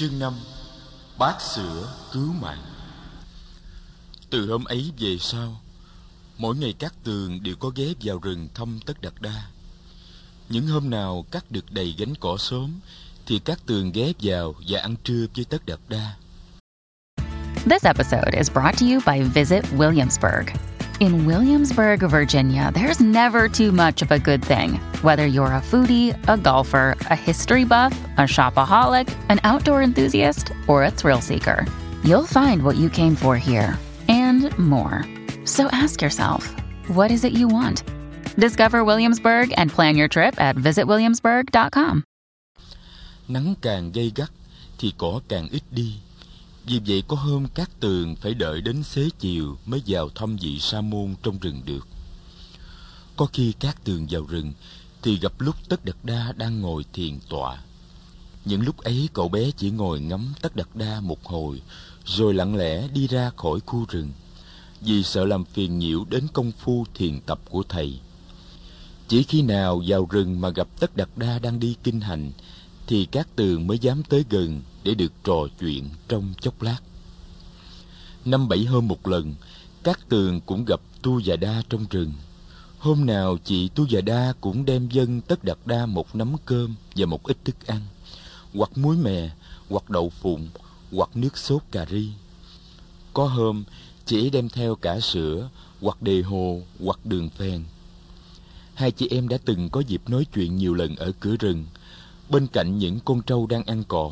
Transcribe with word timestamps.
Chương 0.00 0.18
5 0.18 0.34
Bát 1.18 1.42
sữa 1.42 1.92
cứu 2.12 2.32
mạng. 2.32 2.62
Từ 4.30 4.50
hôm 4.50 4.64
ấy 4.64 4.92
về 4.98 5.16
sau, 5.20 5.60
Mỗi 6.38 6.56
ngày 6.56 6.74
các 6.78 6.94
tường 7.04 7.42
đều 7.42 7.56
có 7.56 7.68
ghé 7.74 7.84
vào 8.00 8.18
rừng 8.18 8.48
thăm 8.54 8.78
tất 8.86 9.02
đặt 9.02 9.12
đa. 9.20 9.46
Những 10.48 10.66
hôm 10.66 10.90
nào 10.90 11.24
cắt 11.30 11.50
được 11.50 11.72
đầy 11.72 11.94
gánh 11.98 12.14
cỏ 12.20 12.36
sớm, 12.38 12.80
Thì 13.26 13.38
các 13.38 13.66
tường 13.66 13.92
ghé 13.92 14.12
vào 14.20 14.54
và 14.68 14.80
ăn 14.80 14.94
trưa 15.04 15.26
với 15.36 15.44
tất 15.44 15.66
đặt 15.66 15.80
đa. 15.88 16.14
This 17.70 17.84
episode 17.84 18.38
is 18.38 18.52
brought 18.52 18.80
to 18.80 18.86
you 18.86 19.00
by 19.06 19.22
Visit 19.34 19.64
Williamsburg. 19.76 20.69
In 21.00 21.24
Williamsburg, 21.24 22.00
Virginia, 22.00 22.70
there's 22.74 23.00
never 23.00 23.48
too 23.48 23.72
much 23.72 24.02
of 24.02 24.10
a 24.10 24.18
good 24.18 24.44
thing. 24.44 24.74
Whether 25.00 25.24
you're 25.24 25.46
a 25.46 25.62
foodie, 25.62 26.14
a 26.28 26.36
golfer, 26.36 26.94
a 27.10 27.16
history 27.16 27.64
buff, 27.64 27.98
a 28.18 28.26
shopaholic, 28.26 29.08
an 29.30 29.40
outdoor 29.42 29.82
enthusiast, 29.82 30.52
or 30.68 30.84
a 30.84 30.90
thrill 30.90 31.22
seeker, 31.22 31.64
you'll 32.04 32.26
find 32.26 32.62
what 32.62 32.76
you 32.76 32.90
came 32.90 33.16
for 33.16 33.34
here 33.38 33.78
and 34.08 34.52
more. 34.58 35.06
So 35.46 35.68
ask 35.72 36.02
yourself, 36.02 36.54
what 36.88 37.10
is 37.10 37.24
it 37.24 37.32
you 37.32 37.48
want? 37.48 37.82
Discover 38.36 38.84
Williamsburg 38.84 39.54
and 39.56 39.70
plan 39.70 39.96
your 39.96 40.08
trip 40.08 40.38
at 40.38 40.56
visitwilliamsburg.com. 40.56 42.04
Nắng 43.28 43.54
càng 43.62 43.92
gay 43.92 44.12
gắt 44.14 44.30
thì 44.78 44.92
cỏ 44.98 45.20
càng 45.28 45.48
ít 45.50 45.62
đi 45.70 45.96
Vì 46.70 46.80
vậy 46.86 47.02
có 47.08 47.16
hôm 47.16 47.46
các 47.54 47.70
tường 47.80 48.16
phải 48.16 48.34
đợi 48.34 48.60
đến 48.60 48.82
xế 48.82 49.08
chiều 49.18 49.56
mới 49.66 49.82
vào 49.86 50.08
thăm 50.08 50.36
vị 50.36 50.58
sa 50.60 50.80
môn 50.80 51.14
trong 51.22 51.38
rừng 51.38 51.62
được. 51.64 51.86
Có 53.16 53.26
khi 53.32 53.52
các 53.60 53.84
tường 53.84 54.06
vào 54.10 54.22
rừng 54.22 54.52
thì 55.02 55.18
gặp 55.18 55.32
lúc 55.38 55.54
Tất 55.68 55.84
Đật 55.84 55.96
Đa 56.04 56.32
đang 56.36 56.60
ngồi 56.60 56.84
thiền 56.92 57.18
tọa. 57.28 57.62
Những 58.44 58.62
lúc 58.62 58.78
ấy 58.78 59.08
cậu 59.12 59.28
bé 59.28 59.50
chỉ 59.50 59.70
ngồi 59.70 60.00
ngắm 60.00 60.34
Tất 60.42 60.56
Đật 60.56 60.76
Đa 60.76 61.00
một 61.00 61.24
hồi, 61.24 61.62
rồi 62.04 62.34
lặng 62.34 62.56
lẽ 62.56 62.88
đi 62.88 63.06
ra 63.06 63.30
khỏi 63.36 63.60
khu 63.66 63.84
rừng, 63.88 64.12
vì 64.80 65.02
sợ 65.02 65.24
làm 65.24 65.44
phiền 65.44 65.78
nhiễu 65.78 66.04
đến 66.10 66.26
công 66.32 66.52
phu 66.52 66.86
thiền 66.94 67.20
tập 67.20 67.40
của 67.50 67.62
thầy. 67.68 67.98
Chỉ 69.08 69.22
khi 69.22 69.42
nào 69.42 69.82
vào 69.86 70.06
rừng 70.10 70.40
mà 70.40 70.48
gặp 70.48 70.68
Tất 70.80 70.96
Đật 70.96 71.18
Đa 71.18 71.38
đang 71.38 71.60
đi 71.60 71.76
kinh 71.82 72.00
hành 72.00 72.32
thì 72.90 73.08
các 73.10 73.28
tường 73.36 73.66
mới 73.66 73.78
dám 73.78 74.02
tới 74.02 74.24
gần 74.30 74.60
để 74.84 74.94
được 74.94 75.12
trò 75.24 75.46
chuyện 75.60 75.88
trong 76.08 76.34
chốc 76.40 76.62
lát. 76.62 76.78
Năm 78.24 78.48
bảy 78.48 78.64
hôm 78.64 78.88
một 78.88 79.08
lần, 79.08 79.34
các 79.82 80.00
tường 80.08 80.40
cũng 80.40 80.64
gặp 80.64 80.80
Tu 81.02 81.20
và 81.24 81.36
Đa 81.36 81.62
trong 81.68 81.86
rừng. 81.90 82.12
Hôm 82.78 83.06
nào 83.06 83.38
chị 83.44 83.68
Tu 83.68 83.86
và 83.90 84.00
Đa 84.00 84.32
cũng 84.40 84.64
đem 84.64 84.88
dân 84.88 85.20
tất 85.20 85.44
đặt 85.44 85.66
đa 85.66 85.86
một 85.86 86.14
nắm 86.16 86.36
cơm 86.44 86.74
và 86.96 87.06
một 87.06 87.22
ít 87.22 87.36
thức 87.44 87.66
ăn, 87.66 87.80
hoặc 88.54 88.78
muối 88.78 88.96
mè, 88.96 89.30
hoặc 89.68 89.90
đậu 89.90 90.10
phụng, 90.10 90.48
hoặc 90.92 91.10
nước 91.14 91.38
sốt 91.38 91.62
cà 91.70 91.86
ri. 91.90 92.08
Có 93.12 93.26
hôm, 93.26 93.64
chị 94.06 94.30
đem 94.30 94.48
theo 94.48 94.74
cả 94.74 95.00
sữa, 95.00 95.48
hoặc 95.80 96.02
đề 96.02 96.22
hồ, 96.22 96.62
hoặc 96.84 97.06
đường 97.06 97.28
phèn. 97.28 97.64
Hai 98.74 98.90
chị 98.90 99.08
em 99.10 99.28
đã 99.28 99.38
từng 99.44 99.68
có 99.68 99.80
dịp 99.80 100.02
nói 100.08 100.26
chuyện 100.34 100.56
nhiều 100.56 100.74
lần 100.74 100.96
ở 100.96 101.12
cửa 101.20 101.36
rừng, 101.36 101.64
bên 102.30 102.46
cạnh 102.46 102.78
những 102.78 103.00
con 103.04 103.22
trâu 103.22 103.46
đang 103.46 103.62
ăn 103.64 103.84
cỏ. 103.88 104.10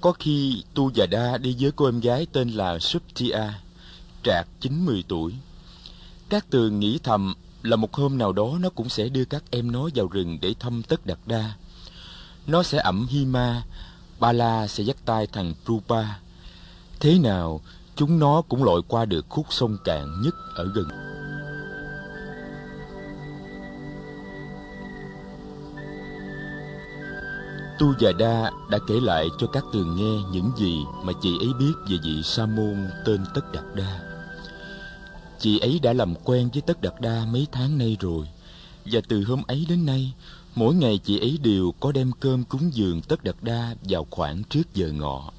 Có 0.00 0.12
khi 0.12 0.62
Tu 0.74 0.90
và 0.94 1.06
Đa 1.06 1.38
đi 1.38 1.56
với 1.60 1.72
cô 1.72 1.84
em 1.84 2.00
gái 2.00 2.26
tên 2.32 2.48
là 2.48 2.78
Subtia, 2.78 3.52
trạc 4.24 4.46
chín 4.60 4.84
mười 4.86 5.04
tuổi. 5.08 5.34
Các 6.28 6.50
tường 6.50 6.80
nghĩ 6.80 6.98
thầm 7.02 7.34
là 7.62 7.76
một 7.76 7.94
hôm 7.94 8.18
nào 8.18 8.32
đó 8.32 8.58
nó 8.60 8.70
cũng 8.70 8.88
sẽ 8.88 9.08
đưa 9.08 9.24
các 9.24 9.44
em 9.50 9.72
nó 9.72 9.88
vào 9.94 10.06
rừng 10.06 10.38
để 10.40 10.54
thăm 10.60 10.82
tất 10.82 11.06
đặt 11.06 11.18
đa. 11.26 11.52
Nó 12.46 12.62
sẽ 12.62 12.78
ẩm 12.78 13.06
Hima, 13.10 13.62
Ba 14.20 14.32
La 14.32 14.66
sẽ 14.66 14.84
dắt 14.84 14.96
tay 15.04 15.26
thằng 15.26 15.54
Trupa. 15.66 16.04
Thế 17.00 17.18
nào, 17.18 17.60
chúng 17.96 18.18
nó 18.18 18.42
cũng 18.42 18.64
lội 18.64 18.82
qua 18.88 19.04
được 19.04 19.26
khúc 19.28 19.46
sông 19.50 19.76
cạn 19.84 20.22
nhất 20.22 20.34
ở 20.54 20.64
gần. 20.74 21.05
Tu 27.78 27.94
và 28.00 28.12
Đa 28.12 28.50
đã 28.70 28.78
kể 28.88 29.00
lại 29.00 29.28
cho 29.38 29.46
các 29.46 29.64
tường 29.72 29.96
nghe 29.96 30.22
những 30.32 30.50
gì 30.56 30.84
mà 31.02 31.12
chị 31.22 31.38
ấy 31.40 31.48
biết 31.58 31.72
về 31.88 31.96
vị 32.04 32.22
sa 32.22 32.46
môn 32.46 32.88
tên 33.04 33.24
Tất 33.34 33.52
Đạt 33.52 33.64
Đa. 33.74 34.00
Chị 35.40 35.58
ấy 35.58 35.80
đã 35.82 35.92
làm 35.92 36.14
quen 36.24 36.48
với 36.52 36.62
Tất 36.62 36.82
Đạt 36.82 36.94
Đa 37.00 37.26
mấy 37.32 37.46
tháng 37.52 37.78
nay 37.78 37.96
rồi, 38.00 38.26
và 38.84 39.00
từ 39.08 39.24
hôm 39.24 39.42
ấy 39.46 39.66
đến 39.68 39.86
nay, 39.86 40.12
mỗi 40.54 40.74
ngày 40.74 40.98
chị 41.04 41.20
ấy 41.20 41.38
đều 41.42 41.74
có 41.80 41.92
đem 41.92 42.12
cơm 42.20 42.44
cúng 42.44 42.70
dường 42.74 43.00
Tất 43.02 43.24
Đạt 43.24 43.36
Đa 43.42 43.74
vào 43.82 44.06
khoảng 44.10 44.44
trước 44.44 44.74
giờ 44.74 44.92
ngọ. 44.92 45.32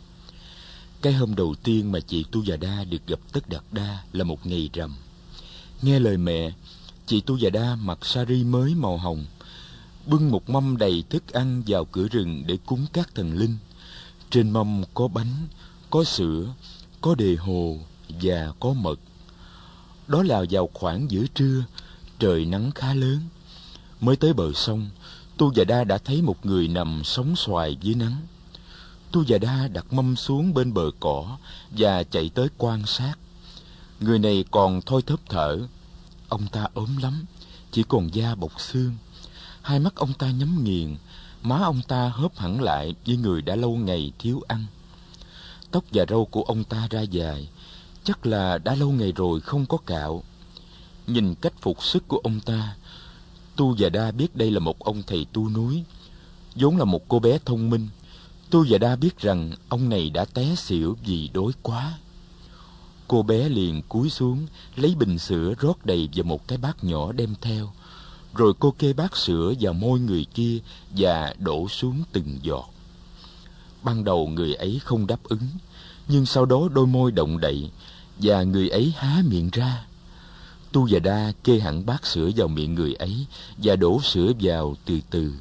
Cái 1.02 1.14
hôm 1.14 1.36
đầu 1.36 1.56
tiên 1.64 1.92
mà 1.92 2.00
chị 2.00 2.26
Tu 2.32 2.44
Già 2.44 2.56
Đa 2.56 2.84
được 2.84 3.08
gặp 3.08 3.20
Tất 3.32 3.50
Đạt 3.50 3.64
Đa 3.72 4.04
là 4.14 4.24
một 4.24 4.46
ngày 4.46 4.70
rằm. 4.74 4.96
Nghe 5.82 6.00
lời 6.00 6.18
mẹ, 6.18 6.52
chị 7.06 7.22
Tu 7.22 7.38
Già 7.38 7.50
Đa 7.50 7.76
mặc 7.76 8.06
sari 8.06 8.44
mới 8.44 8.76
màu 8.76 8.98
hồng, 8.98 9.26
bưng 10.08 10.32
một 10.32 10.50
mâm 10.50 10.78
đầy 10.78 11.04
thức 11.10 11.34
ăn 11.34 11.64
vào 11.68 11.86
cửa 11.86 12.08
rừng 12.08 12.44
để 12.48 12.58
cúng 12.66 12.86
các 12.94 13.16
thần 13.16 13.34
linh. 13.38 13.58
Trên 14.30 14.50
mâm 14.50 14.84
có 14.94 15.08
bánh, 15.08 15.48
có 15.90 16.04
sữa, 16.04 16.54
có 17.02 17.16
đề 17.16 17.36
hồ 17.36 17.78
và 18.22 18.54
có 18.60 18.74
mật. 18.74 19.00
Đó 20.08 20.24
là 20.24 20.44
vào 20.50 20.70
khoảng 20.74 21.12
giữa 21.12 21.26
trưa, 21.34 21.64
trời 22.20 22.46
nắng 22.46 22.72
khá 22.72 22.94
lớn. 22.94 23.20
Mới 24.00 24.16
tới 24.16 24.34
bờ 24.34 24.54
sông, 24.54 24.90
Tu 25.38 25.52
và 25.56 25.64
Đa 25.64 25.84
đã 25.84 25.98
thấy 25.98 26.22
một 26.22 26.46
người 26.46 26.68
nằm 26.68 27.02
sóng 27.04 27.36
xoài 27.36 27.78
dưới 27.82 27.96
nắng. 27.96 28.16
Tu 29.12 29.24
và 29.28 29.38
Đa 29.38 29.68
đặt 29.68 29.94
mâm 29.94 30.16
xuống 30.16 30.54
bên 30.54 30.74
bờ 30.74 30.92
cỏ 31.00 31.38
và 31.72 32.04
chạy 32.04 32.30
tới 32.30 32.48
quan 32.58 32.86
sát. 32.86 33.14
Người 34.00 34.20
này 34.20 34.46
còn 34.52 34.82
thôi 34.86 35.02
thấp 35.02 35.20
thở. 35.30 35.58
Ông 36.30 36.48
ta 36.48 36.68
ốm 36.74 36.98
lắm, 36.98 37.26
chỉ 37.72 37.84
còn 37.88 38.14
da 38.14 38.36
bọc 38.36 38.62
xương. 38.62 38.96
Hai 39.68 39.80
mắt 39.80 39.96
ông 39.96 40.14
ta 40.14 40.32
nhắm 40.32 40.64
nghiền, 40.64 40.96
má 41.44 41.58
ông 41.58 41.82
ta 41.88 42.10
hớp 42.10 42.38
hẳn 42.38 42.62
lại 42.62 42.96
như 43.06 43.18
người 43.18 43.42
đã 43.42 43.56
lâu 43.56 43.76
ngày 43.76 44.12
thiếu 44.20 44.42
ăn. 44.48 44.66
Tóc 45.72 45.84
và 45.92 46.06
râu 46.10 46.26
của 46.26 46.42
ông 46.42 46.64
ta 46.64 46.88
ra 46.90 47.02
dài, 47.02 47.50
chắc 48.04 48.26
là 48.26 48.58
đã 48.58 48.76
lâu 48.76 48.92
ngày 48.92 49.12
rồi 49.16 49.40
không 49.40 49.66
có 49.66 49.78
cạo. 49.86 50.24
Nhìn 51.08 51.36
cách 51.36 51.54
phục 51.62 51.84
sức 51.84 52.08
của 52.08 52.18
ông 52.24 52.40
ta, 52.40 52.76
Tu 53.56 53.76
và 53.80 53.90
Đa 53.90 54.12
biết 54.12 54.36
đây 54.36 54.52
là 54.52 54.60
một 54.60 54.80
ông 54.80 55.04
thầy 55.08 55.26
tu 55.34 55.50
núi, 55.50 55.84
vốn 56.56 56.78
là 56.78 56.86
một 56.86 57.08
cô 57.08 57.20
bé 57.20 57.40
thông 57.46 57.70
minh. 57.70 57.88
Tu 58.50 58.66
và 58.70 58.78
Đa 58.78 58.96
biết 58.96 59.20
rằng 59.20 59.52
ông 59.70 59.90
này 59.90 60.10
đã 60.10 60.26
té 60.26 60.56
xỉu 60.56 60.98
vì 61.06 61.30
đói 61.34 61.52
quá. 61.62 61.98
Cô 63.08 63.24
bé 63.24 63.50
liền 63.50 63.82
cúi 63.90 64.10
xuống, 64.10 64.48
lấy 64.76 64.96
bình 64.96 65.20
sữa 65.20 65.54
rót 65.60 65.86
đầy 65.86 66.10
vào 66.16 66.24
một 66.24 66.48
cái 66.48 66.58
bát 66.58 66.84
nhỏ 66.84 67.12
đem 67.12 67.36
theo. 67.42 67.72
Rồi 68.38 68.54
cô 68.60 68.72
kê 68.72 68.94
bát 68.94 69.18
sữa 69.18 69.54
vào 69.60 69.74
môi 69.74 70.00
người 70.00 70.26
kia 70.34 70.58
và 70.98 71.34
đổ 71.40 71.68
xuống 71.70 72.04
từng 72.12 72.40
giọt. 72.42 72.70
Ban 73.84 74.04
đầu 74.04 74.28
người 74.28 74.54
ấy 74.54 74.80
không 74.84 75.08
đáp 75.08 75.24
ứng, 75.24 75.48
nhưng 76.08 76.26
sau 76.26 76.46
đó 76.46 76.70
đôi 76.74 76.88
môi 76.88 77.12
động 77.12 77.40
đậy 77.40 77.72
và 78.18 78.44
người 78.44 78.70
ấy 78.70 78.94
há 78.98 79.22
miệng 79.28 79.50
ra. 79.52 79.86
Tu 80.72 80.88
và 80.92 81.00
Đa 81.00 81.32
kê 81.44 81.60
hẳn 81.60 81.86
bát 81.86 82.06
sữa 82.06 82.30
vào 82.36 82.48
miệng 82.48 82.76
người 82.76 82.94
ấy 82.94 83.26
và 83.58 83.76
đổ 83.76 84.02
sữa 84.02 84.32
vào 84.42 84.76
từ 84.86 85.00
từ. 85.10 85.34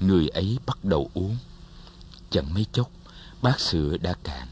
Người 0.00 0.28
ấy 0.28 0.58
bắt 0.66 0.84
đầu 0.84 1.10
uống. 1.14 1.36
Chẳng 2.30 2.54
mấy 2.54 2.66
chốc, 2.72 2.90
bát 3.42 3.60
sữa 3.60 3.96
đã 3.96 4.14
cạn. 4.22 4.48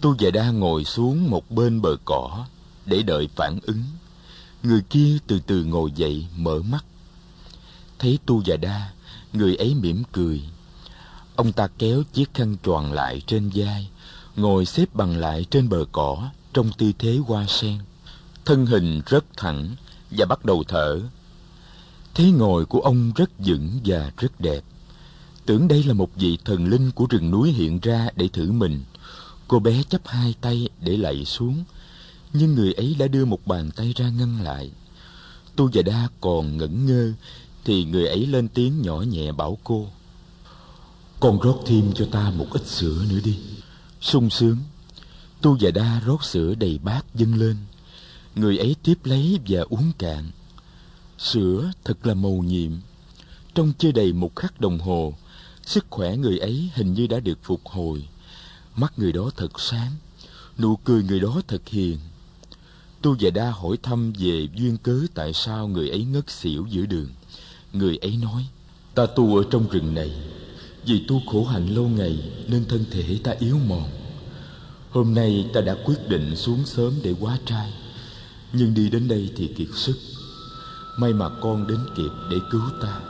Tu 0.00 0.14
và 0.18 0.30
Đa 0.30 0.50
ngồi 0.50 0.84
xuống 0.84 1.30
một 1.30 1.50
bên 1.50 1.82
bờ 1.82 1.96
cỏ 2.04 2.46
để 2.86 3.02
đợi 3.02 3.28
phản 3.36 3.58
ứng. 3.62 3.82
Người 4.62 4.82
kia 4.90 5.18
từ 5.26 5.40
từ 5.46 5.64
ngồi 5.64 5.92
dậy 5.96 6.26
mở 6.36 6.62
mắt. 6.62 6.84
Thấy 7.98 8.18
Tu 8.26 8.42
và 8.46 8.56
Đa, 8.56 8.90
người 9.32 9.56
ấy 9.56 9.74
mỉm 9.74 10.02
cười. 10.12 10.42
Ông 11.36 11.52
ta 11.52 11.68
kéo 11.78 12.02
chiếc 12.12 12.34
khăn 12.34 12.56
choàng 12.64 12.92
lại 12.92 13.22
trên 13.26 13.50
vai, 13.54 13.90
ngồi 14.36 14.64
xếp 14.66 14.94
bằng 14.94 15.16
lại 15.16 15.46
trên 15.50 15.68
bờ 15.68 15.84
cỏ 15.92 16.30
trong 16.52 16.70
tư 16.78 16.92
thế 16.98 17.18
hoa 17.26 17.46
sen. 17.48 17.78
Thân 18.44 18.66
hình 18.66 19.02
rất 19.06 19.24
thẳng 19.36 19.76
và 20.10 20.26
bắt 20.26 20.44
đầu 20.44 20.64
thở. 20.68 21.00
Thế 22.14 22.30
ngồi 22.30 22.64
của 22.64 22.80
ông 22.80 23.12
rất 23.16 23.30
vững 23.38 23.70
và 23.84 24.10
rất 24.18 24.40
đẹp. 24.40 24.60
Tưởng 25.46 25.68
đây 25.68 25.82
là 25.82 25.94
một 25.94 26.10
vị 26.16 26.38
thần 26.44 26.68
linh 26.68 26.90
của 26.90 27.06
rừng 27.10 27.30
núi 27.30 27.52
hiện 27.52 27.78
ra 27.80 28.08
để 28.16 28.28
thử 28.32 28.52
mình. 28.52 28.82
Cô 29.48 29.58
bé 29.58 29.82
chấp 29.82 30.00
hai 30.04 30.34
tay 30.40 30.68
để 30.80 30.96
lạy 30.96 31.24
xuống, 31.24 31.64
nhưng 32.32 32.54
người 32.54 32.72
ấy 32.72 32.96
đã 32.98 33.08
đưa 33.08 33.24
một 33.24 33.46
bàn 33.46 33.70
tay 33.76 33.92
ra 33.96 34.08
ngăn 34.08 34.42
lại. 34.42 34.70
Tu 35.56 35.70
và 35.72 35.82
Đa 35.82 36.08
còn 36.20 36.56
ngẩn 36.56 36.86
ngơ, 36.86 37.12
thì 37.64 37.84
người 37.84 38.06
ấy 38.06 38.26
lên 38.26 38.48
tiếng 38.48 38.82
nhỏ 38.82 39.00
nhẹ 39.00 39.32
bảo 39.32 39.58
cô. 39.64 39.88
Con 41.20 41.40
rót 41.40 41.62
thêm 41.66 41.92
cho 41.94 42.06
ta 42.12 42.30
một 42.30 42.46
ít 42.50 42.66
sữa 42.66 43.04
nữa 43.10 43.20
đi. 43.24 43.38
sung 44.00 44.30
sướng, 44.30 44.56
Tu 45.40 45.56
và 45.60 45.70
Đa 45.70 46.00
rót 46.06 46.24
sữa 46.24 46.54
đầy 46.54 46.78
bát 46.78 47.04
dâng 47.14 47.34
lên. 47.34 47.56
Người 48.34 48.58
ấy 48.58 48.76
tiếp 48.82 48.98
lấy 49.04 49.38
và 49.48 49.60
uống 49.70 49.92
cạn. 49.98 50.30
Sữa 51.18 51.72
thật 51.84 52.06
là 52.06 52.14
màu 52.14 52.32
nhiệm. 52.32 52.72
Trong 53.54 53.72
chưa 53.78 53.92
đầy 53.92 54.12
một 54.12 54.36
khắc 54.36 54.60
đồng 54.60 54.78
hồ, 54.78 55.14
Sức 55.66 55.86
khỏe 55.90 56.16
người 56.16 56.38
ấy 56.38 56.70
hình 56.74 56.94
như 56.94 57.06
đã 57.06 57.20
được 57.20 57.38
phục 57.42 57.60
hồi. 57.64 58.08
Mắt 58.76 58.92
người 58.98 59.12
đó 59.12 59.30
thật 59.36 59.60
sáng, 59.60 59.92
nụ 60.58 60.76
cười 60.76 61.02
người 61.02 61.20
đó 61.20 61.42
thật 61.48 61.68
hiền. 61.68 61.98
Tu 63.02 63.16
Già 63.18 63.30
Đa 63.30 63.50
hỏi 63.50 63.76
thăm 63.82 64.12
về 64.18 64.48
duyên 64.54 64.76
cớ 64.82 65.00
tại 65.14 65.32
sao 65.32 65.68
người 65.68 65.90
ấy 65.90 66.04
ngất 66.04 66.30
xỉu 66.30 66.66
giữa 66.70 66.86
đường. 66.86 67.08
Người 67.72 67.96
ấy 67.96 68.16
nói, 68.22 68.46
ta 68.94 69.06
tu 69.06 69.36
ở 69.36 69.44
trong 69.50 69.68
rừng 69.70 69.94
này, 69.94 70.12
vì 70.86 71.04
tu 71.08 71.22
khổ 71.26 71.44
hạnh 71.44 71.74
lâu 71.74 71.88
ngày 71.88 72.32
nên 72.48 72.64
thân 72.68 72.84
thể 72.90 73.18
ta 73.24 73.34
yếu 73.38 73.58
mòn. 73.68 73.88
Hôm 74.90 75.14
nay 75.14 75.50
ta 75.54 75.60
đã 75.60 75.76
quyết 75.84 76.08
định 76.08 76.36
xuống 76.36 76.64
sớm 76.64 76.92
để 77.02 77.14
quá 77.20 77.38
trai, 77.46 77.72
nhưng 78.52 78.74
đi 78.74 78.90
đến 78.90 79.08
đây 79.08 79.30
thì 79.36 79.46
kiệt 79.46 79.68
sức. 79.74 79.96
May 80.98 81.12
mà 81.12 81.28
con 81.40 81.66
đến 81.66 81.78
kịp 81.96 82.10
để 82.30 82.36
cứu 82.50 82.62
ta. 82.82 83.00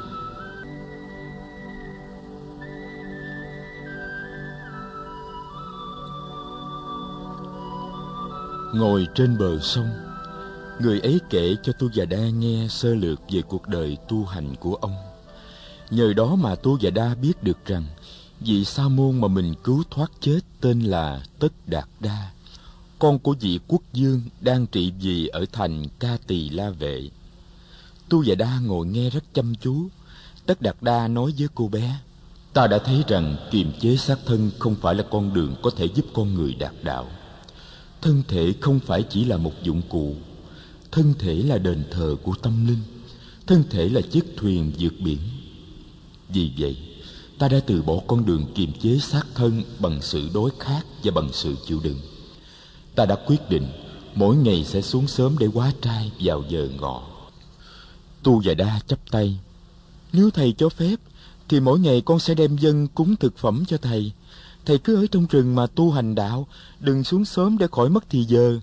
Ngồi 8.72 9.06
trên 9.14 9.38
bờ 9.38 9.60
sông, 9.60 9.88
người 10.80 11.00
ấy 11.00 11.20
kể 11.30 11.56
cho 11.62 11.72
Tu 11.72 11.88
Già 11.92 12.04
Đa 12.04 12.18
nghe 12.18 12.66
sơ 12.70 12.94
lược 12.94 13.20
về 13.30 13.42
cuộc 13.42 13.68
đời 13.68 13.96
tu 14.08 14.24
hành 14.24 14.54
của 14.56 14.74
ông. 14.74 14.94
Nhờ 15.90 16.12
đó 16.12 16.36
mà 16.36 16.54
Tu 16.54 16.78
Già 16.78 16.90
Đa 16.90 17.14
biết 17.14 17.42
được 17.42 17.66
rằng 17.66 17.84
vị 18.40 18.64
sa 18.64 18.88
môn 18.88 19.20
mà 19.20 19.28
mình 19.28 19.54
cứu 19.64 19.82
thoát 19.90 20.10
chết 20.20 20.40
tên 20.60 20.80
là 20.80 21.22
Tất 21.38 21.52
Đạt 21.66 21.88
Đa, 22.00 22.30
con 22.98 23.18
của 23.18 23.34
vị 23.40 23.60
quốc 23.68 23.82
dương 23.92 24.22
đang 24.40 24.66
trị 24.66 24.92
vì 25.00 25.26
ở 25.26 25.44
thành 25.52 25.84
Ca 25.98 26.16
Tỳ 26.26 26.50
La 26.50 26.70
Vệ. 26.70 27.08
Tu 28.08 28.22
Già 28.22 28.34
Đa 28.34 28.58
ngồi 28.60 28.86
nghe 28.86 29.10
rất 29.10 29.24
chăm 29.34 29.54
chú. 29.54 29.88
Tất 30.46 30.62
Đạt 30.62 30.76
Đa 30.80 31.08
nói 31.08 31.34
với 31.38 31.48
cô 31.54 31.68
bé, 31.68 31.98
ta 32.52 32.66
đã 32.66 32.78
thấy 32.78 33.04
rằng 33.08 33.36
kiềm 33.50 33.72
chế 33.80 33.96
xác 33.96 34.18
thân 34.26 34.50
không 34.58 34.74
phải 34.74 34.94
là 34.94 35.04
con 35.10 35.34
đường 35.34 35.54
có 35.62 35.70
thể 35.76 35.88
giúp 35.94 36.06
con 36.14 36.34
người 36.34 36.54
đạt 36.54 36.72
đạo 36.82 37.06
thân 38.02 38.22
thể 38.28 38.54
không 38.60 38.80
phải 38.80 39.02
chỉ 39.02 39.24
là 39.24 39.36
một 39.36 39.52
dụng 39.62 39.82
cụ. 39.88 40.14
Thân 40.90 41.14
thể 41.18 41.34
là 41.34 41.58
đền 41.58 41.84
thờ 41.90 42.16
của 42.22 42.34
tâm 42.42 42.66
linh. 42.66 42.78
Thân 43.46 43.64
thể 43.70 43.88
là 43.88 44.00
chiếc 44.00 44.24
thuyền 44.36 44.72
vượt 44.78 44.94
biển. 45.04 45.18
Vì 46.28 46.50
vậy, 46.58 46.76
ta 47.38 47.48
đã 47.48 47.60
từ 47.66 47.82
bỏ 47.82 47.94
con 48.06 48.26
đường 48.26 48.44
kiềm 48.54 48.72
chế 48.82 48.98
xác 48.98 49.22
thân 49.34 49.62
bằng 49.78 50.02
sự 50.02 50.28
đối 50.34 50.50
khác 50.58 50.86
và 51.04 51.10
bằng 51.10 51.28
sự 51.32 51.56
chịu 51.66 51.80
đựng. 51.82 51.98
Ta 52.94 53.06
đã 53.06 53.16
quyết 53.26 53.50
định 53.50 53.66
mỗi 54.14 54.36
ngày 54.36 54.64
sẽ 54.64 54.82
xuống 54.82 55.06
sớm 55.06 55.36
để 55.38 55.48
quá 55.54 55.72
trai 55.82 56.12
vào 56.20 56.44
giờ 56.48 56.68
ngọ. 56.80 57.02
Tu 58.22 58.40
và 58.44 58.54
đa 58.54 58.80
chắp 58.86 59.10
tay, 59.10 59.38
nếu 60.12 60.30
thầy 60.30 60.54
cho 60.58 60.68
phép, 60.68 60.96
thì 61.48 61.60
mỗi 61.60 61.78
ngày 61.78 62.02
con 62.04 62.18
sẽ 62.18 62.34
đem 62.34 62.56
dân 62.56 62.88
cúng 62.88 63.16
thực 63.16 63.38
phẩm 63.38 63.64
cho 63.68 63.76
thầy 63.76 64.12
thầy 64.66 64.78
cứ 64.78 64.96
ở 64.96 65.06
trong 65.10 65.26
rừng 65.26 65.54
mà 65.54 65.66
tu 65.66 65.90
hành 65.90 66.14
đạo, 66.14 66.46
đừng 66.80 67.04
xuống 67.04 67.24
sớm 67.24 67.58
để 67.58 67.66
khỏi 67.72 67.90
mất 67.90 68.04
thì 68.10 68.24
giờ. 68.24 68.60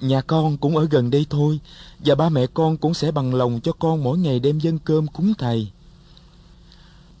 Nhà 0.00 0.20
con 0.20 0.56
cũng 0.56 0.76
ở 0.76 0.84
gần 0.90 1.10
đây 1.10 1.26
thôi, 1.30 1.60
và 1.98 2.14
ba 2.14 2.28
mẹ 2.28 2.46
con 2.54 2.76
cũng 2.76 2.94
sẽ 2.94 3.10
bằng 3.10 3.34
lòng 3.34 3.60
cho 3.62 3.72
con 3.72 4.04
mỗi 4.04 4.18
ngày 4.18 4.40
đem 4.40 4.58
dân 4.58 4.78
cơm 4.78 5.06
cúng 5.06 5.32
thầy. 5.38 5.70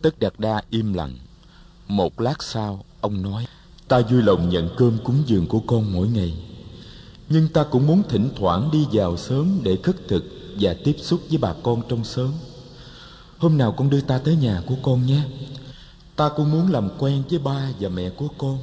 Tất 0.02 0.18
đạt 0.18 0.32
đa 0.38 0.62
im 0.70 0.92
lặng. 0.92 1.18
Một 1.88 2.20
lát 2.20 2.42
sau, 2.42 2.84
ông 3.00 3.22
nói, 3.22 3.46
ta 3.88 4.00
vui 4.00 4.22
lòng 4.22 4.48
nhận 4.48 4.68
cơm 4.76 4.98
cúng 5.04 5.22
dường 5.26 5.46
của 5.46 5.60
con 5.60 5.92
mỗi 5.92 6.08
ngày. 6.08 6.34
Nhưng 7.28 7.48
ta 7.48 7.64
cũng 7.64 7.86
muốn 7.86 8.02
thỉnh 8.08 8.30
thoảng 8.36 8.70
đi 8.72 8.86
vào 8.92 9.16
sớm 9.16 9.60
để 9.62 9.78
khất 9.82 10.08
thực 10.08 10.24
và 10.60 10.74
tiếp 10.84 10.96
xúc 11.02 11.20
với 11.28 11.38
bà 11.38 11.54
con 11.62 11.82
trong 11.88 12.04
sớm. 12.04 12.32
hôm 13.38 13.58
nào 13.58 13.72
con 13.72 13.90
đưa 13.90 14.00
ta 14.00 14.18
tới 14.18 14.36
nhà 14.36 14.62
của 14.66 14.74
con 14.82 15.06
nhé. 15.06 15.22
Ta 16.16 16.28
cũng 16.36 16.50
muốn 16.50 16.70
làm 16.70 16.88
quen 16.98 17.22
với 17.30 17.38
ba 17.38 17.70
và 17.80 17.88
mẹ 17.88 18.10
của 18.10 18.28
con 18.38 18.58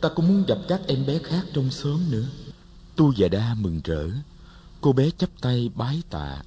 Ta 0.00 0.08
cũng 0.08 0.28
muốn 0.28 0.44
gặp 0.46 0.58
các 0.68 0.80
em 0.86 1.06
bé 1.06 1.18
khác 1.18 1.46
trong 1.52 1.70
xóm 1.70 2.00
nữa 2.10 2.26
Tu 2.96 3.12
và 3.16 3.28
Đa 3.28 3.54
mừng 3.54 3.80
rỡ 3.84 4.08
Cô 4.80 4.92
bé 4.92 5.10
chắp 5.18 5.30
tay 5.40 5.70
bái 5.74 6.02
tạ 6.10 6.42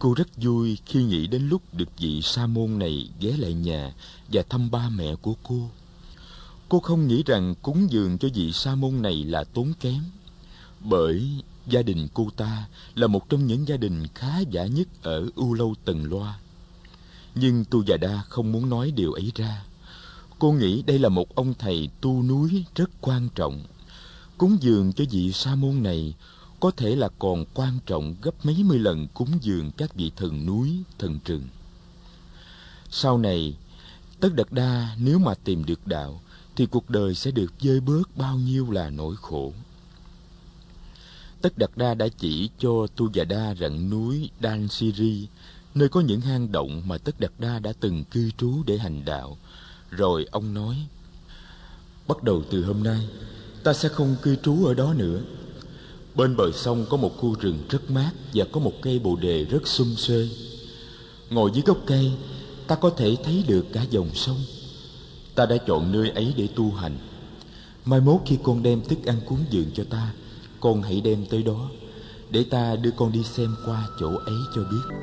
Cô 0.00 0.14
rất 0.14 0.28
vui 0.36 0.78
khi 0.86 1.02
nghĩ 1.02 1.26
đến 1.26 1.48
lúc 1.48 1.62
được 1.72 1.98
vị 1.98 2.22
sa 2.22 2.46
môn 2.46 2.78
này 2.78 3.08
ghé 3.20 3.36
lại 3.38 3.54
nhà 3.54 3.92
và 4.32 4.42
thăm 4.48 4.70
ba 4.70 4.88
mẹ 4.88 5.14
của 5.14 5.34
cô. 5.42 5.70
Cô 6.68 6.80
không 6.80 7.06
nghĩ 7.06 7.22
rằng 7.26 7.54
cúng 7.62 7.86
dường 7.90 8.18
cho 8.18 8.28
vị 8.34 8.52
sa 8.52 8.74
môn 8.74 9.02
này 9.02 9.24
là 9.24 9.44
tốn 9.44 9.72
kém. 9.80 10.02
Bởi 10.80 11.28
gia 11.66 11.82
đình 11.82 12.08
cô 12.14 12.28
ta 12.36 12.68
là 12.94 13.06
một 13.06 13.28
trong 13.28 13.46
những 13.46 13.68
gia 13.68 13.76
đình 13.76 14.06
khá 14.14 14.38
giả 14.50 14.66
nhất 14.66 14.88
ở 15.02 15.26
U 15.34 15.54
Lâu 15.54 15.74
Tần 15.84 16.04
Loa. 16.04 16.38
Nhưng 17.34 17.64
Tu 17.64 17.82
Già 17.84 17.96
Đa 17.96 18.22
không 18.28 18.52
muốn 18.52 18.70
nói 18.70 18.90
điều 18.90 19.12
ấy 19.12 19.32
ra. 19.34 19.64
Cô 20.38 20.52
nghĩ 20.52 20.82
đây 20.82 20.98
là 20.98 21.08
một 21.08 21.34
ông 21.34 21.54
thầy 21.58 21.88
tu 22.00 22.22
núi 22.22 22.64
rất 22.74 22.90
quan 23.00 23.28
trọng. 23.34 23.64
Cúng 24.38 24.56
dường 24.60 24.92
cho 24.92 25.04
vị 25.10 25.32
sa 25.32 25.54
môn 25.54 25.82
này 25.82 26.14
có 26.60 26.70
thể 26.70 26.96
là 26.96 27.08
còn 27.18 27.44
quan 27.54 27.78
trọng 27.86 28.14
gấp 28.22 28.46
mấy 28.46 28.62
mươi 28.64 28.78
lần 28.78 29.06
cúng 29.14 29.38
dường 29.40 29.70
các 29.70 29.94
vị 29.94 30.10
thần 30.16 30.46
núi, 30.46 30.82
thần 30.98 31.18
rừng. 31.24 31.42
Sau 32.90 33.18
này, 33.18 33.56
Tất 34.20 34.34
Đật 34.34 34.52
Đa 34.52 34.96
nếu 34.98 35.18
mà 35.18 35.34
tìm 35.34 35.64
được 35.64 35.86
đạo, 35.86 36.20
thì 36.56 36.66
cuộc 36.66 36.90
đời 36.90 37.14
sẽ 37.14 37.30
được 37.30 37.52
dơi 37.60 37.80
bớt 37.80 38.16
bao 38.16 38.36
nhiêu 38.36 38.70
là 38.70 38.90
nỗi 38.90 39.16
khổ. 39.16 39.52
Tất 41.42 41.58
Đạt 41.58 41.70
Đa 41.76 41.94
đã 41.94 42.08
chỉ 42.08 42.50
cho 42.58 42.86
Tu 42.96 43.10
Già 43.12 43.24
Đa 43.24 43.54
rặng 43.60 43.90
núi 43.90 44.30
Đan 44.40 44.68
Siri 44.68 45.28
nơi 45.74 45.88
có 45.88 46.00
những 46.00 46.20
hang 46.20 46.52
động 46.52 46.82
mà 46.86 46.98
Tất 46.98 47.20
Đạt 47.20 47.32
Đa 47.38 47.58
đã 47.58 47.72
từng 47.80 48.04
cư 48.04 48.30
trú 48.38 48.62
để 48.66 48.78
hành 48.78 49.04
đạo. 49.04 49.38
Rồi 49.90 50.26
ông 50.30 50.54
nói, 50.54 50.76
Bắt 52.10 52.22
đầu 52.22 52.42
từ 52.50 52.64
hôm 52.64 52.82
nay, 52.82 53.08
ta 53.64 53.72
sẽ 53.72 53.88
không 53.88 54.16
cư 54.22 54.36
trú 54.36 54.64
ở 54.66 54.74
đó 54.74 54.94
nữa. 54.94 55.20
Bên 56.14 56.36
bờ 56.36 56.52
sông 56.52 56.86
có 56.90 56.96
một 56.96 57.16
khu 57.18 57.34
rừng 57.40 57.58
rất 57.68 57.90
mát 57.90 58.10
và 58.34 58.44
có 58.52 58.60
một 58.60 58.72
cây 58.82 58.98
bồ 58.98 59.16
đề 59.16 59.44
rất 59.44 59.68
xum 59.68 59.94
xuê. 59.94 60.28
Ngồi 61.30 61.50
dưới 61.54 61.62
gốc 61.66 61.78
cây, 61.86 62.12
ta 62.66 62.74
có 62.74 62.90
thể 62.90 63.16
thấy 63.24 63.44
được 63.48 63.66
cả 63.72 63.82
dòng 63.90 64.10
sông. 64.14 64.36
Ta 65.34 65.46
đã 65.46 65.56
chọn 65.56 65.92
nơi 65.92 66.10
ấy 66.10 66.34
để 66.36 66.48
tu 66.56 66.70
hành. 66.70 66.98
Mai 67.84 68.00
mốt 68.00 68.20
khi 68.26 68.38
con 68.42 68.62
đem 68.62 68.80
thức 68.80 68.98
ăn 69.04 69.20
cúng 69.26 69.44
dường 69.50 69.70
cho 69.74 69.84
ta, 69.90 70.12
con 70.60 70.82
hãy 70.82 71.00
đem 71.00 71.26
tới 71.26 71.42
đó, 71.42 71.68
để 72.30 72.44
ta 72.44 72.76
đưa 72.76 72.90
con 72.90 73.12
đi 73.12 73.22
xem 73.22 73.56
qua 73.66 73.88
chỗ 74.00 74.08
ấy 74.08 74.36
cho 74.54 74.62
biết. 74.70 74.96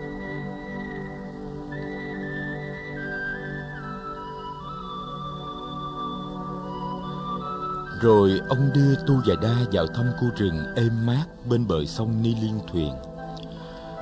Rồi 8.01 8.39
ông 8.49 8.69
đưa 8.73 8.95
Tu 8.95 9.21
và 9.25 9.35
Đa 9.41 9.65
vào 9.71 9.87
thăm 9.87 10.05
khu 10.19 10.27
rừng 10.37 10.75
êm 10.75 11.05
mát 11.05 11.25
bên 11.49 11.67
bờ 11.67 11.85
sông 11.85 12.21
Ni 12.21 12.35
Liên 12.35 12.59
Thuyền. 12.71 12.93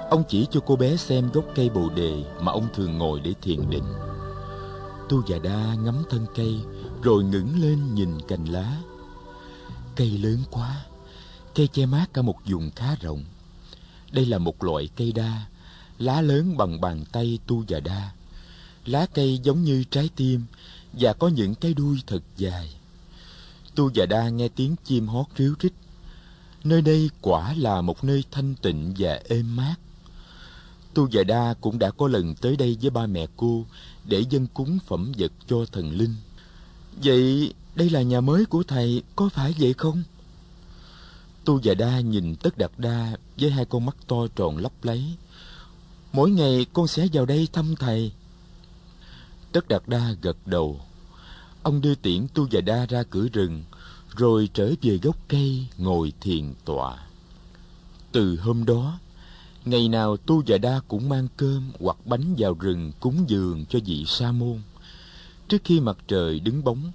Ông 0.09 0.23
chỉ 0.29 0.47
cho 0.51 0.59
cô 0.59 0.75
bé 0.75 0.97
xem 0.97 1.29
gốc 1.33 1.45
cây 1.55 1.69
bồ 1.69 1.89
đề 1.89 2.23
mà 2.41 2.51
ông 2.51 2.67
thường 2.73 2.97
ngồi 2.97 3.19
để 3.19 3.33
thiền 3.41 3.69
định. 3.69 3.83
Tu 5.09 5.23
và 5.27 5.39
Đa 5.43 5.75
ngắm 5.83 6.03
thân 6.09 6.25
cây 6.35 6.59
rồi 7.03 7.23
ngẩng 7.23 7.61
lên 7.61 7.95
nhìn 7.95 8.21
cành 8.27 8.45
lá. 8.45 8.77
Cây 9.95 10.09
lớn 10.09 10.37
quá, 10.51 10.85
cây 11.55 11.67
che 11.67 11.85
mát 11.85 12.05
cả 12.13 12.21
một 12.21 12.35
vùng 12.45 12.71
khá 12.75 12.95
rộng. 13.01 13.23
Đây 14.11 14.25
là 14.25 14.37
một 14.37 14.63
loại 14.63 14.89
cây 14.95 15.11
đa, 15.11 15.45
lá 15.99 16.21
lớn 16.21 16.57
bằng 16.57 16.81
bàn 16.81 17.03
tay 17.11 17.39
Tu 17.47 17.63
và 17.67 17.79
Đa. 17.79 18.11
Lá 18.85 19.05
cây 19.13 19.39
giống 19.43 19.63
như 19.63 19.83
trái 19.89 20.09
tim 20.15 20.45
và 20.93 21.13
có 21.13 21.27
những 21.27 21.55
cái 21.55 21.73
đuôi 21.73 21.97
thật 22.07 22.21
dài. 22.37 22.75
Tu 23.75 23.91
và 23.95 24.05
Đa 24.05 24.29
nghe 24.29 24.47
tiếng 24.47 24.75
chim 24.83 25.07
hót 25.07 25.25
ríu 25.37 25.55
rít. 25.59 25.73
Nơi 26.63 26.81
đây 26.81 27.09
quả 27.21 27.53
là 27.53 27.81
một 27.81 28.03
nơi 28.03 28.23
thanh 28.31 28.55
tịnh 28.55 28.93
và 28.97 29.19
êm 29.29 29.55
mát. 29.55 29.75
Tu 30.93 31.07
và 31.11 31.23
Đa 31.23 31.53
cũng 31.61 31.79
đã 31.79 31.91
có 31.91 32.07
lần 32.07 32.35
tới 32.35 32.55
đây 32.55 32.77
với 32.81 32.89
ba 32.89 33.05
mẹ 33.05 33.27
cô 33.37 33.65
để 34.05 34.23
dân 34.29 34.47
cúng 34.47 34.79
phẩm 34.85 35.11
vật 35.17 35.31
cho 35.47 35.65
thần 35.71 35.91
linh. 35.91 36.15
Vậy 37.03 37.53
đây 37.75 37.89
là 37.89 38.01
nhà 38.01 38.21
mới 38.21 38.45
của 38.45 38.63
thầy, 38.63 39.03
có 39.15 39.29
phải 39.29 39.55
vậy 39.59 39.73
không? 39.73 40.03
Tu 41.45 41.59
và 41.63 41.73
Đa 41.73 41.99
nhìn 41.99 42.35
Tất 42.35 42.57
Đạt 42.57 42.71
Đa 42.77 43.17
với 43.37 43.51
hai 43.51 43.65
con 43.65 43.85
mắt 43.85 43.95
to 44.07 44.27
tròn 44.35 44.57
lấp 44.57 44.71
lấy. 44.83 45.03
Mỗi 46.13 46.31
ngày 46.31 46.65
con 46.73 46.87
sẽ 46.87 47.07
vào 47.13 47.25
đây 47.25 47.47
thăm 47.53 47.75
thầy. 47.75 48.11
Tất 49.51 49.67
Đạt 49.67 49.81
Đa 49.87 50.15
gật 50.21 50.37
đầu. 50.45 50.79
Ông 51.65 51.81
đưa 51.81 51.95
tiễn 51.95 52.27
Tu 52.33 52.47
và 52.51 52.61
Đa 52.61 52.85
ra 52.85 53.03
cửa 53.03 53.27
rừng, 53.33 53.63
rồi 54.15 54.49
trở 54.53 54.73
về 54.81 54.97
gốc 54.97 55.17
cây 55.27 55.67
ngồi 55.77 56.13
thiền 56.21 56.53
tọa. 56.65 56.97
Từ 58.11 58.39
hôm 58.39 58.65
đó, 58.65 58.99
ngày 59.65 59.87
nào 59.87 60.17
Tu 60.17 60.43
và 60.47 60.57
Đa 60.57 60.81
cũng 60.87 61.09
mang 61.09 61.27
cơm 61.37 61.71
hoặc 61.79 61.97
bánh 62.05 62.35
vào 62.37 62.53
rừng 62.53 62.91
cúng 62.99 63.25
dường 63.27 63.65
cho 63.65 63.79
vị 63.85 64.05
sa 64.07 64.31
môn. 64.31 64.61
Trước 65.47 65.61
khi 65.63 65.79
mặt 65.79 65.97
trời 66.07 66.39
đứng 66.39 66.63
bóng, 66.63 66.91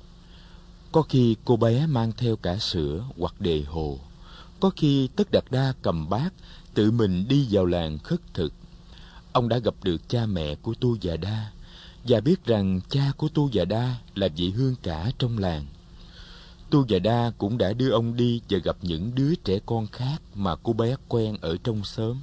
có 0.93 1.03
khi 1.03 1.37
cô 1.45 1.57
bé 1.57 1.87
mang 1.87 2.13
theo 2.17 2.37
cả 2.37 2.57
sữa 2.57 3.05
hoặc 3.19 3.41
đề 3.41 3.63
hồ. 3.63 3.99
Có 4.61 4.71
khi 4.77 5.09
Tất 5.17 5.31
Đạt 5.33 5.45
Đa 5.51 5.73
cầm 5.83 6.09
bát, 6.09 6.33
tự 6.75 6.91
mình 6.91 7.29
đi 7.29 7.47
vào 7.51 7.67
làng 7.67 7.99
khất 7.99 8.35
thực. 8.35 8.53
Ông 9.33 9.49
đã 9.49 9.59
gặp 9.59 9.75
được 9.83 10.09
cha 10.09 10.27
mẹ 10.27 10.55
của 10.55 10.75
Tu 10.81 10.97
và 11.03 11.17
Đa, 11.17 11.51
và 12.05 12.21
biết 12.21 12.45
rằng 12.45 12.81
cha 12.91 13.13
của 13.17 13.29
Tu 13.29 13.49
Già 13.49 13.65
Đa 13.65 13.95
là 14.15 14.29
vị 14.37 14.51
hương 14.51 14.75
cả 14.83 15.11
trong 15.19 15.39
làng. 15.39 15.67
Tu 16.71 16.87
Già 16.89 16.99
Đa 16.99 17.33
cũng 17.39 17.59
đã 17.59 17.73
đưa 17.73 17.91
ông 17.91 18.17
đi 18.17 18.41
và 18.51 18.59
gặp 18.65 18.77
những 18.83 19.15
đứa 19.15 19.35
trẻ 19.35 19.59
con 19.67 19.87
khác 19.87 20.23
mà 20.35 20.57
cô 20.63 20.73
bé 20.73 20.97
quen 21.09 21.37
ở 21.41 21.57
trong 21.65 21.85
xóm. 21.85 22.17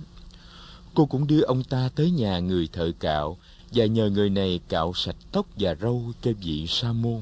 Cô 0.93 1.05
cũng 1.05 1.27
đưa 1.27 1.41
ông 1.41 1.63
ta 1.63 1.89
tới 1.95 2.11
nhà 2.11 2.39
người 2.39 2.69
thợ 2.73 2.91
cạo 2.99 3.37
và 3.71 3.85
nhờ 3.85 4.09
người 4.09 4.29
này 4.29 4.59
cạo 4.69 4.93
sạch 4.95 5.15
tóc 5.31 5.45
và 5.59 5.75
râu 5.81 6.11
cho 6.21 6.31
vị 6.41 6.67
sa 6.67 6.93
môn. 6.93 7.21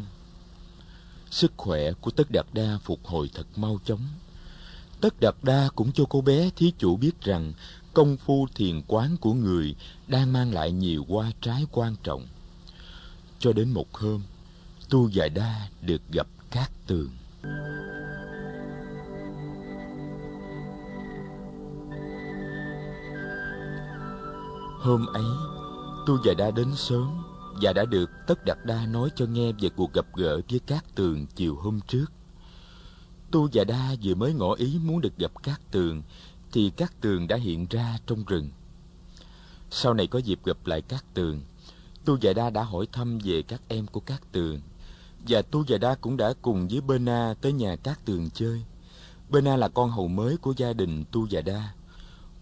Sức 1.31 1.51
khỏe 1.57 1.91
của 1.91 2.12
Tất 2.12 2.31
Đạt 2.31 2.45
Đa 2.53 2.77
phục 2.83 3.05
hồi 3.05 3.29
thật 3.33 3.47
mau 3.55 3.79
chóng. 3.85 4.01
Tất 5.01 5.19
Đạt 5.19 5.35
Đa 5.43 5.69
cũng 5.75 5.91
cho 5.91 6.03
cô 6.09 6.21
bé 6.21 6.50
thí 6.55 6.74
chủ 6.77 6.95
biết 6.95 7.21
rằng 7.21 7.53
công 7.93 8.17
phu 8.17 8.47
thiền 8.55 8.81
quán 8.88 9.17
của 9.17 9.33
người 9.33 9.75
đang 10.07 10.33
mang 10.33 10.53
lại 10.53 10.71
nhiều 10.71 11.05
hoa 11.09 11.31
trái 11.41 11.65
quan 11.71 11.95
trọng. 12.03 12.27
Cho 13.39 13.54
đến 13.54 13.72
một 13.72 13.94
hôm, 13.94 14.22
Tu 14.89 15.10
Già 15.10 15.27
Đa 15.27 15.70
được 15.82 16.01
gặp 16.12 16.27
Cát 16.51 16.72
Tường. 16.88 17.10
Hôm 24.80 25.06
ấy, 25.06 25.25
Tu 26.08 26.18
Già 26.25 26.34
Đa 26.38 26.51
đến 26.51 26.75
sớm 26.75 27.24
và 27.62 27.74
đã 27.74 27.86
được 27.86 28.10
Tất 28.27 28.46
Đạt 28.46 28.58
Đa 28.65 28.86
nói 28.86 29.10
cho 29.15 29.25
nghe 29.25 29.51
về 29.51 29.70
cuộc 29.70 29.94
gặp 29.94 30.06
gỡ 30.15 30.42
với 30.50 30.60
Cát 30.60 30.96
Tường 30.96 31.25
chiều 31.36 31.56
hôm 31.56 31.80
trước. 31.88 32.06
Tu 33.32 33.50
Già 33.51 33.63
Đa 33.63 33.96
vừa 34.04 34.15
mới 34.15 34.34
ngỏ 34.34 34.54
ý 34.54 34.80
muốn 34.84 35.01
được 35.01 35.18
gặp 35.18 35.44
Cát 35.44 35.72
Tường 35.72 36.01
thì 36.51 36.70
Cát 36.70 37.01
Tường 37.01 37.27
đã 37.27 37.36
hiện 37.36 37.65
ra 37.70 37.98
trong 38.08 38.24
rừng. 38.25 38.50
Sau 39.72 39.94
này 39.94 40.08
có 40.08 40.20
dịp 40.20 40.39
gặp 40.46 40.58
lại 40.65 40.82
Cát 40.82 41.13
Tường, 41.13 41.42
Tu 42.05 42.17
Già 42.21 42.33
Đa 42.33 42.50
đã 42.50 42.63
hỏi 42.63 42.88
thăm 42.91 43.19
về 43.24 43.41
các 43.41 43.62
em 43.67 43.88
của 43.88 44.00
Cát 44.00 44.31
Tường 44.31 44.59
và 45.27 45.41
Tu 45.41 45.63
Già 45.67 45.77
Đa 45.77 45.95
cũng 45.95 46.17
đã 46.17 46.33
cùng 46.41 46.67
với 46.67 46.81
Bena 46.81 47.33
tới 47.41 47.53
nhà 47.53 47.75
Cát 47.75 48.05
Tường 48.05 48.29
chơi. 48.33 48.63
Bena 49.29 49.57
là 49.57 49.67
con 49.67 49.91
hầu 49.91 50.07
mới 50.07 50.38
của 50.38 50.53
gia 50.57 50.74
đình 50.74 51.03
Tu 51.12 51.27
Già 51.27 51.41
Đa. 51.41 51.74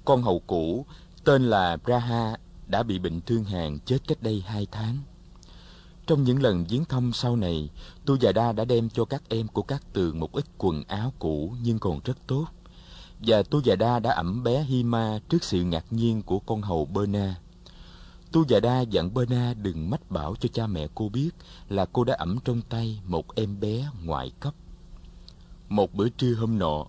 Con 0.06 0.24
hầu 0.24 0.40
cũ 0.48 0.86
tên 1.24 1.44
là 1.50 1.78
Braha 1.78 2.38
đã 2.68 2.84
bị 2.84 3.00
bệnh 3.00 3.22
thương 3.22 3.44
hàn 3.44 3.80
chết 3.80 3.98
cách 4.08 4.18
đây 4.22 4.44
hai 4.48 4.68
tháng. 4.72 4.98
Trong 6.08 6.24
những 6.24 6.42
lần 6.42 6.66
viếng 6.66 6.86
thăm 6.86 7.14
sau 7.14 7.36
này, 7.36 7.70
Tu 8.06 8.18
Già 8.18 8.32
Đa 8.32 8.52
đã 8.52 8.66
đem 8.66 8.90
cho 8.90 9.06
các 9.06 9.24
em 9.30 9.48
của 9.48 9.64
các 9.64 9.84
tường 9.94 10.20
một 10.20 10.32
ít 10.32 10.46
quần 10.58 10.84
áo 10.88 11.14
cũ 11.20 11.56
nhưng 11.64 11.80
còn 11.80 12.00
rất 12.04 12.18
tốt. 12.28 12.46
Và 13.20 13.44
Tu 13.44 13.62
Già 13.62 13.76
Đa 13.76 14.00
đã 14.00 14.12
ẩm 14.12 14.44
bé 14.44 14.64
Hima 14.64 15.20
trước 15.30 15.44
sự 15.44 15.64
ngạc 15.64 15.86
nhiên 15.90 16.22
của 16.22 16.40
con 16.40 16.62
hầu 16.62 16.86
Berna. 16.86 17.36
Tu 18.34 18.46
Già 18.48 18.60
Đa 18.60 18.82
dặn 18.82 19.14
Berna 19.14 19.54
đừng 19.54 19.90
mách 19.90 20.12
bảo 20.12 20.36
cho 20.40 20.50
cha 20.54 20.68
mẹ 20.68 20.88
cô 20.96 21.10
biết 21.10 21.30
là 21.70 21.86
cô 21.94 22.04
đã 22.04 22.16
ẩm 22.16 22.38
trong 22.46 22.62
tay 22.62 23.02
một 23.06 23.36
em 23.36 23.60
bé 23.60 23.90
ngoại 24.04 24.32
cấp. 24.40 24.54
Một 25.70 25.94
bữa 25.94 26.10
trưa 26.10 26.34
hôm 26.34 26.60
nọ, 26.60 26.86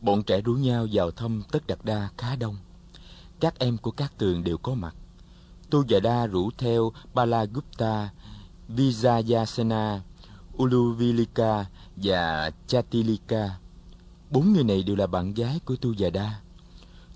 bọn 0.00 0.22
trẻ 0.22 0.40
rủ 0.40 0.54
nhau 0.54 0.86
vào 0.92 1.10
thăm 1.10 1.42
Tất 1.52 1.66
Đạt 1.66 1.78
Đa 1.84 2.08
khá 2.18 2.36
đông. 2.36 2.56
Các 3.40 3.58
em 3.58 3.78
của 3.78 3.90
các 3.90 4.12
tường 4.18 4.44
đều 4.44 4.58
có 4.58 4.74
mặt. 4.74 4.94
Tu 5.70 5.84
Già 5.88 6.00
Đa 6.00 6.26
rủ 6.26 6.50
theo 6.58 6.92
Balagupta, 7.14 8.10
Vijayasena, 8.68 9.98
Uluvilika 10.56 11.64
và 11.96 12.50
Chatilika. 12.66 13.50
Bốn 14.30 14.52
người 14.52 14.64
này 14.64 14.82
đều 14.82 14.96
là 14.96 15.06
bạn 15.06 15.34
gái 15.34 15.60
của 15.64 15.76
Tu 15.76 15.92
Già 15.92 16.10
Đa. 16.10 16.40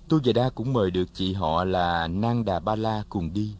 Tu 0.09 0.19
Già 0.23 0.33
Đa 0.33 0.49
cũng 0.49 0.73
mời 0.73 0.91
được 0.91 1.13
chị 1.13 1.33
họ 1.33 1.63
là 1.63 2.07
Nang 2.07 2.45
Đà 2.45 2.59
Ba 2.59 2.75
La 2.75 3.03
cùng 3.09 3.33
đi. 3.33 3.55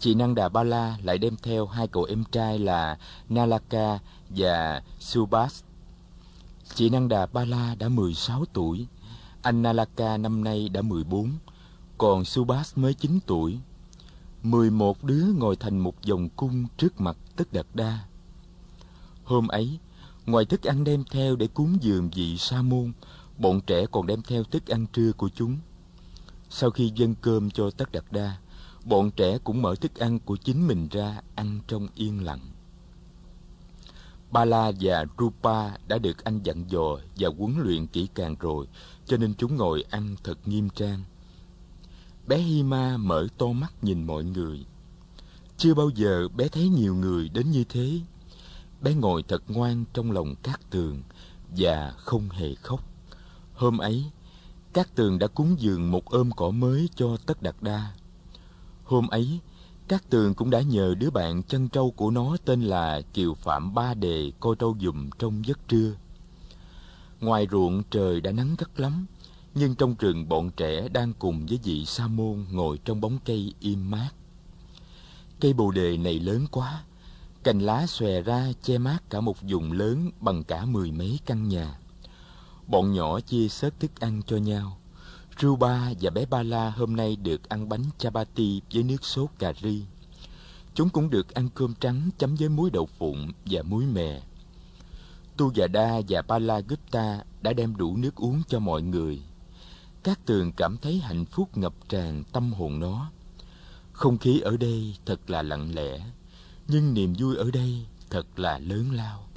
Chị 0.00 0.14
năng 0.14 0.34
Đà 0.34 0.48
Ba 0.48 0.62
La 0.62 0.98
lại 1.02 1.18
đem 1.18 1.36
theo 1.42 1.66
hai 1.66 1.88
cậu 1.88 2.04
em 2.04 2.24
trai 2.32 2.58
là 2.58 2.98
Nalaka 3.28 3.98
và 4.30 4.82
Subhas. 4.98 5.62
Chị 6.74 6.90
năng 6.90 7.08
Đà 7.08 7.26
Ba 7.26 7.44
La 7.44 7.74
đã 7.74 7.88
16 7.88 8.44
tuổi, 8.52 8.86
anh 9.42 9.62
Nalaka 9.62 10.16
năm 10.16 10.44
nay 10.44 10.68
đã 10.68 10.82
14, 10.82 11.32
còn 11.98 12.24
Subhas 12.24 12.78
mới 12.78 12.94
9 12.94 13.18
tuổi. 13.26 13.58
11 14.42 15.04
đứa 15.04 15.24
ngồi 15.36 15.56
thành 15.56 15.78
một 15.78 15.94
vòng 16.08 16.28
cung 16.28 16.66
trước 16.76 17.00
mặt 17.00 17.16
Tất 17.36 17.52
Đạt 17.52 17.66
Đa. 17.74 17.98
Hôm 19.24 19.48
ấy, 19.48 19.78
ngoài 20.26 20.44
thức 20.44 20.62
ăn 20.62 20.84
đem 20.84 21.04
theo 21.10 21.36
để 21.36 21.46
cúng 21.46 21.78
dường 21.80 22.10
vị 22.10 22.38
sa 22.38 22.62
môn, 22.62 22.92
bọn 23.38 23.60
trẻ 23.60 23.86
còn 23.90 24.06
đem 24.06 24.22
theo 24.22 24.44
thức 24.44 24.66
ăn 24.66 24.86
trưa 24.92 25.12
của 25.12 25.28
chúng. 25.34 25.56
Sau 26.50 26.70
khi 26.70 26.92
dâng 26.94 27.14
cơm 27.20 27.50
cho 27.50 27.70
Tất 27.70 27.92
Đạt 27.92 28.04
Đa, 28.10 28.36
bọn 28.88 29.10
trẻ 29.10 29.38
cũng 29.44 29.62
mở 29.62 29.74
thức 29.74 29.94
ăn 29.94 30.18
của 30.18 30.36
chính 30.36 30.66
mình 30.66 30.88
ra 30.90 31.20
ăn 31.34 31.60
trong 31.66 31.88
yên 31.94 32.24
lặng. 32.24 32.40
Ba 34.30 34.44
La 34.44 34.72
và 34.80 35.04
Rupa 35.18 35.70
đã 35.88 35.98
được 35.98 36.24
anh 36.24 36.40
dặn 36.42 36.70
dò 36.70 36.98
và 37.16 37.28
huấn 37.38 37.54
luyện 37.58 37.86
kỹ 37.86 38.08
càng 38.14 38.36
rồi, 38.40 38.66
cho 39.06 39.16
nên 39.16 39.34
chúng 39.34 39.56
ngồi 39.56 39.84
ăn 39.90 40.16
thật 40.24 40.38
nghiêm 40.48 40.68
trang. 40.70 41.02
Bé 42.26 42.38
Hima 42.38 42.96
mở 42.96 43.26
to 43.38 43.46
mắt 43.46 43.84
nhìn 43.84 44.06
mọi 44.06 44.24
người. 44.24 44.66
Chưa 45.56 45.74
bao 45.74 45.90
giờ 45.94 46.28
bé 46.36 46.48
thấy 46.48 46.68
nhiều 46.68 46.94
người 46.94 47.28
đến 47.28 47.50
như 47.50 47.64
thế. 47.68 48.00
Bé 48.80 48.94
ngồi 48.94 49.22
thật 49.22 49.42
ngoan 49.48 49.84
trong 49.92 50.12
lòng 50.12 50.34
các 50.42 50.60
tường 50.70 51.02
và 51.56 51.94
không 51.96 52.28
hề 52.30 52.54
khóc. 52.54 52.84
Hôm 53.54 53.78
ấy, 53.78 54.04
các 54.72 54.94
tường 54.94 55.18
đã 55.18 55.26
cúng 55.26 55.56
dường 55.58 55.90
một 55.90 56.04
ôm 56.04 56.30
cỏ 56.36 56.50
mới 56.50 56.88
cho 56.94 57.16
Tất 57.26 57.42
Đạt 57.42 57.54
Đa. 57.60 57.92
Hôm 58.88 59.08
ấy, 59.08 59.40
các 59.88 60.10
tường 60.10 60.34
cũng 60.34 60.50
đã 60.50 60.60
nhờ 60.60 60.94
đứa 60.98 61.10
bạn 61.10 61.42
chân 61.42 61.68
trâu 61.68 61.90
của 61.90 62.10
nó 62.10 62.36
tên 62.44 62.62
là 62.62 63.00
Kiều 63.14 63.34
Phạm 63.34 63.74
Ba 63.74 63.94
Đề 63.94 64.32
coi 64.40 64.56
trâu 64.58 64.76
dùm 64.80 65.10
trong 65.18 65.46
giấc 65.46 65.68
trưa. 65.68 65.92
Ngoài 67.20 67.46
ruộng 67.50 67.82
trời 67.90 68.20
đã 68.20 68.32
nắng 68.32 68.54
gắt 68.58 68.80
lắm, 68.80 69.06
nhưng 69.54 69.74
trong 69.74 69.94
rừng 69.98 70.28
bọn 70.28 70.50
trẻ 70.50 70.88
đang 70.88 71.12
cùng 71.18 71.46
với 71.46 71.58
vị 71.64 71.84
sa 71.84 72.06
môn 72.06 72.44
ngồi 72.50 72.78
trong 72.84 73.00
bóng 73.00 73.18
cây 73.24 73.54
im 73.60 73.90
mát. 73.90 74.10
Cây 75.40 75.52
bồ 75.52 75.70
đề 75.70 75.96
này 75.96 76.18
lớn 76.18 76.46
quá, 76.50 76.84
cành 77.44 77.58
lá 77.58 77.86
xòe 77.86 78.20
ra 78.22 78.52
che 78.62 78.78
mát 78.78 79.10
cả 79.10 79.20
một 79.20 79.36
vùng 79.42 79.72
lớn 79.72 80.10
bằng 80.20 80.44
cả 80.44 80.64
mười 80.64 80.92
mấy 80.92 81.18
căn 81.26 81.48
nhà. 81.48 81.78
Bọn 82.66 82.92
nhỏ 82.92 83.20
chia 83.20 83.48
sớt 83.48 83.80
thức 83.80 84.00
ăn 84.00 84.22
cho 84.26 84.36
nhau. 84.36 84.78
Ruba 85.40 85.92
và 86.00 86.10
bé 86.10 86.26
Ba 86.26 86.42
La 86.42 86.70
hôm 86.70 86.96
nay 86.96 87.16
được 87.16 87.48
ăn 87.48 87.68
bánh 87.68 87.84
chapati 87.98 88.60
với 88.72 88.82
nước 88.82 89.04
sốt 89.04 89.30
cà 89.38 89.52
ri. 89.62 89.82
Chúng 90.74 90.88
cũng 90.88 91.10
được 91.10 91.34
ăn 91.34 91.48
cơm 91.54 91.74
trắng 91.80 92.10
chấm 92.18 92.34
với 92.34 92.48
muối 92.48 92.70
đậu 92.70 92.86
phụng 92.86 93.32
và 93.44 93.62
muối 93.62 93.86
mè. 93.86 94.22
Tu 95.36 95.52
Già 95.54 95.66
Đa 95.66 96.00
và 96.08 96.22
Ba 96.22 96.38
La 96.38 96.60
Gupta 96.60 97.24
đã 97.42 97.52
đem 97.52 97.76
đủ 97.76 97.96
nước 97.96 98.14
uống 98.16 98.42
cho 98.48 98.58
mọi 98.58 98.82
người. 98.82 99.22
Các 100.02 100.26
tường 100.26 100.52
cảm 100.52 100.76
thấy 100.76 100.98
hạnh 100.98 101.24
phúc 101.24 101.56
ngập 101.58 101.74
tràn 101.88 102.24
tâm 102.32 102.52
hồn 102.52 102.80
nó. 102.80 103.10
Không 103.92 104.18
khí 104.18 104.40
ở 104.40 104.56
đây 104.56 104.96
thật 105.06 105.30
là 105.30 105.42
lặng 105.42 105.74
lẽ, 105.74 106.00
nhưng 106.68 106.94
niềm 106.94 107.14
vui 107.18 107.36
ở 107.36 107.50
đây 107.52 107.86
thật 108.10 108.38
là 108.38 108.58
lớn 108.58 108.90
lao. 108.92 109.28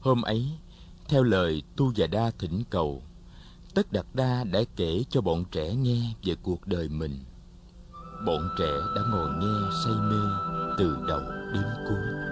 Hôm 0.00 0.22
ấy, 0.22 0.48
theo 1.08 1.22
lời 1.22 1.62
Tu 1.76 1.92
Già 1.92 2.06
Đa 2.06 2.30
thỉnh 2.38 2.62
cầu, 2.70 3.02
Tất 3.74 3.92
Đạt 3.92 4.06
Đa 4.14 4.44
đã 4.44 4.60
kể 4.76 5.02
cho 5.10 5.20
bọn 5.20 5.44
trẻ 5.50 5.74
nghe 5.74 6.14
về 6.24 6.34
cuộc 6.42 6.66
đời 6.66 6.88
mình. 6.88 7.24
Bọn 8.26 8.48
trẻ 8.58 8.72
đã 8.96 9.02
ngồi 9.10 9.30
nghe 9.40 9.70
say 9.84 9.94
mê 9.94 10.20
từ 10.78 10.96
đầu 11.08 11.20
đến 11.54 11.64
cuối. 11.88 12.29